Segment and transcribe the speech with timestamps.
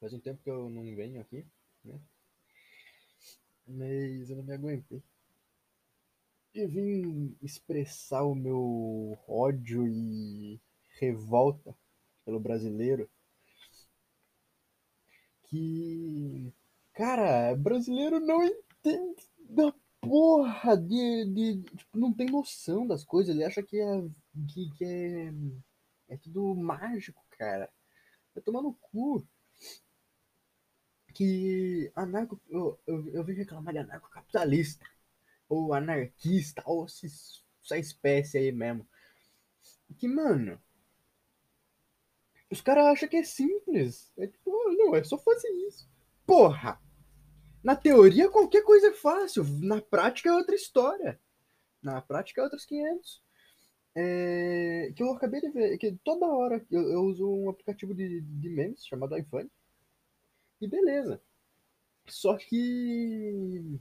[0.00, 1.46] Faz um tempo que eu não venho aqui,
[1.84, 2.00] né?
[3.66, 5.02] Mas eu não me aguentei.
[6.54, 10.58] E vim expressar o meu ódio e
[10.98, 11.76] revolta
[12.24, 13.10] pelo brasileiro.
[15.44, 16.50] Que,
[16.94, 23.34] cara, brasileiro não entende da porra de, de tipo, não tem noção das coisas.
[23.34, 24.08] Ele acha que é,
[24.48, 27.70] que, que é, é tudo mágico, cara.
[28.34, 29.26] Vai tomar no cu
[31.12, 34.84] que anarco, eu, eu, vejo reclamar de anarcocapitalista,
[35.48, 38.86] ou anarquista, ou essa espécie aí mesmo.
[39.98, 40.60] Que, mano,
[42.50, 44.12] os caras acham que é simples.
[44.16, 45.88] É tipo, não, é só fazer isso.
[46.26, 46.80] Porra!
[47.62, 49.44] Na teoria, qualquer coisa é fácil.
[49.60, 51.20] Na prática, é outra história.
[51.82, 53.22] Na prática, é outros 500.
[53.94, 58.20] É, que eu acabei de ver, que toda hora eu, eu uso um aplicativo de,
[58.20, 59.50] de memes chamado iPhone.
[60.60, 61.20] E beleza.
[62.06, 63.78] Só que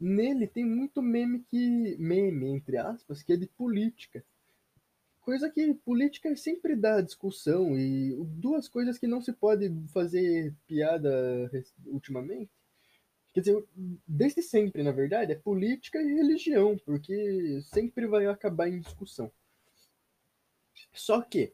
[0.00, 1.96] nele tem muito meme que.
[1.98, 4.24] meme, entre aspas, que é de política.
[5.20, 11.50] Coisa que política sempre dá discussão e duas coisas que não se pode fazer piada
[11.86, 12.50] ultimamente.
[13.32, 13.64] Quer dizer,
[14.06, 19.30] desde sempre, na verdade, é política e religião, porque sempre vai acabar em discussão.
[20.92, 21.52] Só que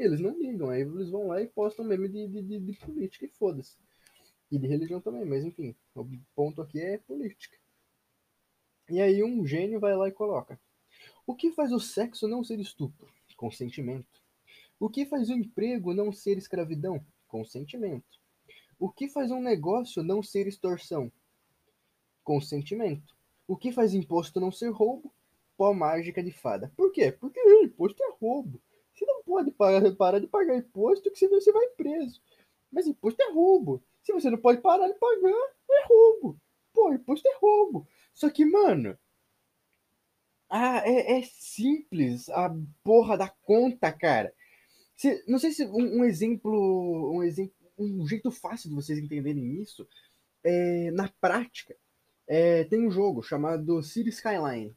[0.00, 3.28] eles não ligam, aí eles vão lá e postam meme de, de, de política e
[3.28, 3.76] foda-se.
[4.50, 7.56] E de religião também, mas enfim, o ponto aqui é política.
[8.88, 10.60] E aí um gênio vai lá e coloca:
[11.26, 13.08] O que faz o sexo não ser estupro?
[13.36, 14.20] Consentimento.
[14.78, 17.04] O que faz o emprego não ser escravidão?
[17.28, 18.18] Consentimento.
[18.78, 21.12] O que faz um negócio não ser extorsão?
[22.24, 23.14] Consentimento.
[23.46, 25.12] O que faz imposto não ser roubo?
[25.56, 26.72] Pó mágica de fada.
[26.76, 27.12] Por quê?
[27.12, 28.60] Porque imposto é roubo.
[29.30, 32.20] Pode parar, parar de pagar imposto, que senão você vai preso.
[32.68, 33.80] Mas imposto é roubo.
[34.02, 36.36] Se você não pode parar de pagar, é roubo.
[36.72, 37.86] Pô, imposto é roubo.
[38.12, 38.98] Só que, mano.
[40.48, 44.34] Ah, é, é simples a porra da conta, cara.
[45.28, 47.16] Não sei se um, um, exemplo.
[47.16, 47.54] Um exemplo.
[47.78, 49.86] Um jeito fácil de vocês entenderem isso.
[50.42, 51.76] É, na prática,
[52.26, 54.76] é, tem um jogo chamado City Skyline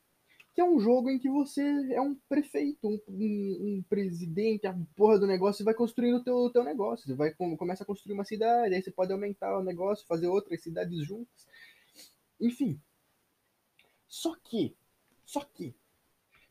[0.53, 1.61] que é um jogo em que você
[1.93, 6.49] é um prefeito, um, um, um presidente, a porra do negócio, vai construindo o teu,
[6.51, 7.07] teu negócio.
[7.07, 10.61] Você vai, começa a construir uma cidade, aí você pode aumentar o negócio, fazer outras
[10.61, 11.47] cidades juntas.
[12.39, 12.79] Enfim.
[14.07, 14.75] Só que,
[15.25, 15.75] só que,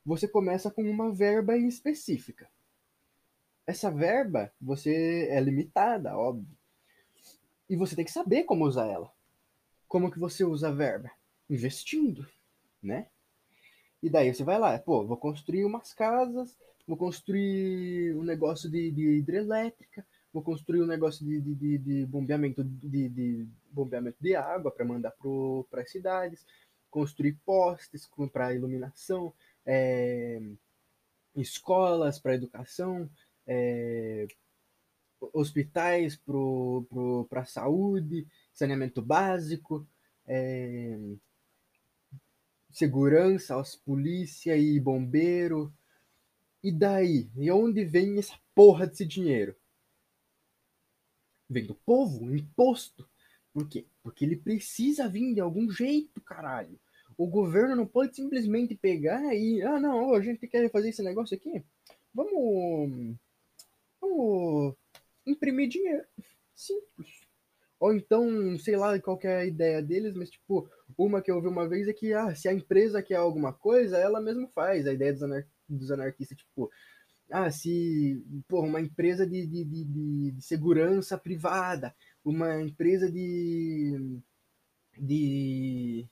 [0.04, 2.50] você começa com uma verba específica.
[3.64, 6.58] Essa verba, você é limitada, óbvio.
[7.70, 9.12] E você tem que saber como usar ela.
[9.86, 11.08] Como que você usa a verba?
[11.48, 12.28] Investindo,
[12.82, 13.06] né?
[14.02, 18.90] E daí você vai lá, pô, vou construir umas casas, vou construir um negócio de,
[18.90, 24.34] de hidrelétrica, vou construir um negócio de, de, de, de bombeamento de, de, bombeamento de
[24.34, 25.14] água para mandar
[25.70, 26.44] para as cidades,
[26.90, 29.32] construir postes para iluminação,
[29.64, 30.40] é,
[31.36, 33.08] escolas para educação,
[33.46, 34.26] é,
[35.32, 36.20] hospitais
[37.28, 39.86] para saúde, saneamento básico,
[40.26, 40.98] é,
[42.72, 45.72] segurança, aos polícia e bombeiro.
[46.62, 47.28] E daí?
[47.37, 49.55] E onde vem essa porra desse dinheiro?
[51.49, 53.09] Vem do povo, imposto.
[53.53, 53.84] Por quê?
[54.03, 56.78] Porque ele precisa vir de algum jeito, caralho.
[57.16, 59.62] O governo não pode simplesmente pegar e.
[59.62, 61.62] Ah, não, a gente quer fazer esse negócio aqui.
[62.15, 63.16] Vamos.
[64.00, 64.75] Vamos
[65.27, 66.05] imprimir dinheiro.
[66.55, 67.22] Simples.
[67.82, 71.48] Ou então, sei lá qual é a ideia deles, mas tipo, uma que eu ouvi
[71.48, 74.87] uma vez é que ah, se a empresa quer alguma coisa, ela mesma faz.
[74.87, 76.70] A ideia dos, anar dos anarquistas, tipo,
[77.28, 81.93] ah, se porra, uma empresa de, de, de, de, segurança privada,
[82.25, 84.20] uma empresa de,
[84.97, 86.06] de,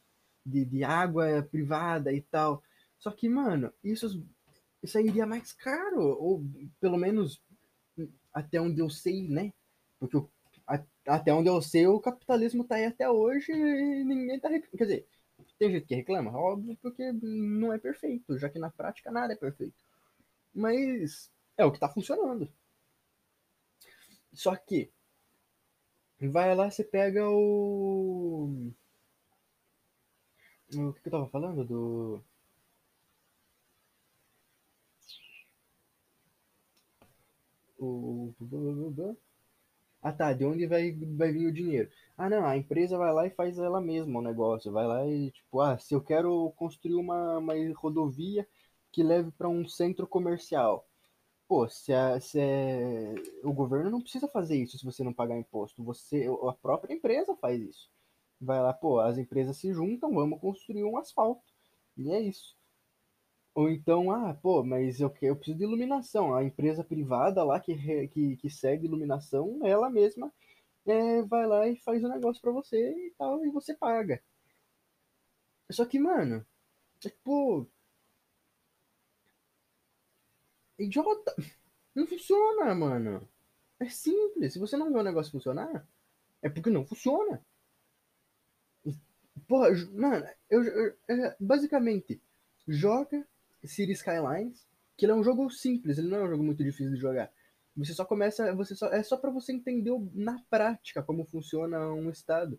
[0.44, 2.64] de, de água privada e tal.
[2.98, 4.26] Só que, mano, isso,
[4.82, 6.44] isso iria mais caro, ou
[6.80, 7.40] pelo menos
[8.34, 9.52] até onde eu sei, né?
[10.00, 10.28] Porque o
[11.06, 14.78] até onde eu sei, o capitalismo tá aí até hoje e ninguém tá reclamando.
[14.78, 15.08] Quer dizer,
[15.58, 19.36] tem gente que reclama, óbvio, porque não é perfeito, já que na prática nada é
[19.36, 19.74] perfeito.
[20.54, 22.52] Mas é o que tá funcionando.
[24.32, 24.90] Só que
[26.20, 28.72] vai lá, você pega o.
[30.74, 31.64] O que, que eu tava falando?
[31.64, 32.24] Do.
[37.78, 38.34] O.
[40.02, 41.90] Ah tá, de onde vai, vai vir o dinheiro?
[42.16, 44.72] Ah não, a empresa vai lá e faz ela mesma o negócio.
[44.72, 48.46] Vai lá e tipo, ah, se eu quero construir uma, uma rodovia
[48.92, 50.86] que leve para um centro comercial.
[51.48, 53.14] pô, se, a, se é...
[53.44, 55.82] o governo não precisa fazer isso se você não pagar imposto.
[55.84, 57.90] Você, a própria empresa faz isso.
[58.40, 61.42] Vai lá, pô, as empresas se juntam, vamos construir um asfalto.
[61.96, 62.56] E é isso.
[63.60, 66.34] Ou então, ah, pô, mas eu, eu preciso de iluminação.
[66.34, 70.32] A empresa privada lá que, que, que segue iluminação, ela mesma
[70.86, 74.22] é, vai lá e faz o um negócio pra você e tal, e você paga.
[75.70, 76.36] Só que, mano,
[76.96, 77.66] é tipo.
[80.78, 81.34] Idiota!
[81.94, 83.28] Não funciona, mano.
[83.78, 84.54] É simples.
[84.54, 85.86] Se você não vê o negócio funcionar,
[86.40, 87.44] é porque não funciona.
[89.46, 92.22] Porra, mano, eu, eu, eu basicamente
[92.66, 93.26] joga
[93.64, 94.66] City Skylines,
[94.96, 97.30] que é um jogo simples, ele não é um jogo muito difícil de jogar.
[97.76, 102.10] Você só começa, você só é só para você entender na prática como funciona um
[102.10, 102.58] estado.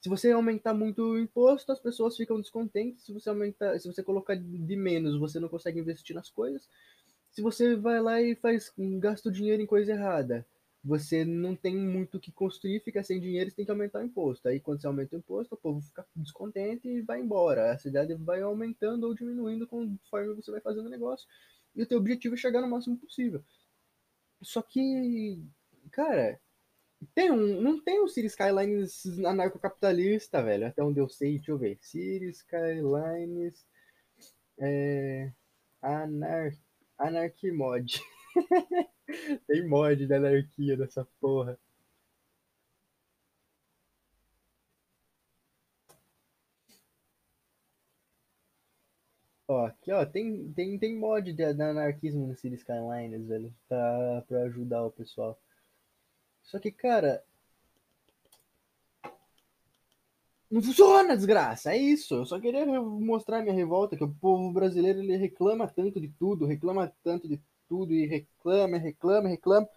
[0.00, 3.04] Se você aumentar muito o imposto, as pessoas ficam descontentes.
[3.04, 6.68] Se você aumentar, se você colocar de menos, você não consegue investir nas coisas.
[7.30, 10.46] Se você vai lá e faz gasta o dinheiro em coisa errada,
[10.82, 14.04] você não tem muito o que construir, fica sem dinheiro, você tem que aumentar o
[14.04, 14.48] imposto.
[14.48, 17.72] Aí quando você aumenta o imposto, o povo fica descontente e vai embora.
[17.72, 21.26] A cidade vai aumentando ou diminuindo conforme você vai fazendo negócio.
[21.74, 23.42] E o teu objetivo é chegar no máximo possível.
[24.42, 25.42] Só que,
[25.90, 26.40] cara,
[27.14, 31.58] tem um, não tem o City Skylines anarcocapitalista, velho, até onde eu sei, deixa eu
[31.58, 31.78] ver.
[31.80, 33.66] City Skylines
[34.58, 35.32] é,
[35.82, 36.52] anar,
[36.98, 38.00] Anarchimod.
[39.46, 41.58] Tem mod da anarquia nessa porra.
[49.48, 54.42] Ó, aqui, ó, tem, tem, tem mod de, anarquismo no City Skylines, velho, pra, pra
[54.42, 55.38] ajudar o pessoal.
[56.42, 57.24] Só que, cara.
[60.50, 61.72] Não funciona, desgraça!
[61.72, 62.14] É isso!
[62.14, 66.46] Eu só queria mostrar minha revolta, que o povo brasileiro ele reclama tanto de tudo,
[66.46, 69.68] reclama tanto de tudo e reclama, reclama, reclama.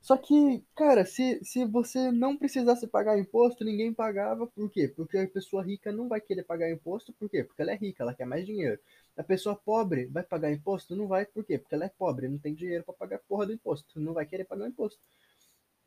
[0.00, 4.46] Só que, cara, se, se você não precisasse pagar imposto, ninguém pagava.
[4.46, 4.88] Por quê?
[4.88, 7.12] Porque a pessoa rica não vai querer pagar imposto.
[7.12, 7.42] Por quê?
[7.44, 8.80] Porque ela é rica, ela quer mais dinheiro.
[9.16, 10.94] A pessoa pobre vai pagar imposto?
[10.94, 11.26] Não vai.
[11.26, 11.58] Por quê?
[11.58, 14.00] Porque ela é pobre, não tem dinheiro para pagar porra do imposto.
[14.00, 15.00] Não vai querer pagar imposto.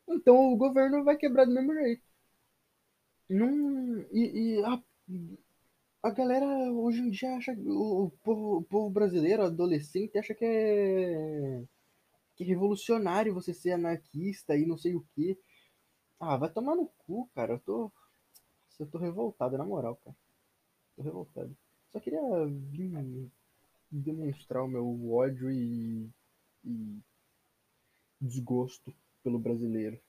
[0.08, 2.02] Então o governo vai quebrar do mesmo jeito.
[3.30, 4.82] Não, e, e a,
[6.02, 11.62] a galera hoje em dia acha o, povo, o povo brasileiro, adolescente, acha que é
[12.36, 15.38] que é revolucionário você ser anarquista e não sei o que.
[16.18, 17.52] Ah, vai tomar no cu, cara.
[17.54, 17.92] Eu tô.
[18.78, 20.16] Eu tô revoltado, na moral, cara.
[20.96, 21.54] Tô revoltado.
[21.92, 23.30] Só queria vir
[23.90, 26.08] demonstrar o meu ódio e,
[26.64, 26.98] e
[28.18, 28.90] desgosto
[29.22, 30.00] pelo brasileiro.